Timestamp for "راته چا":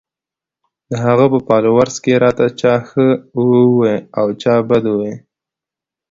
2.23-2.73